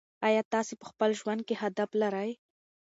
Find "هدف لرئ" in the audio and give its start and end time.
1.63-2.31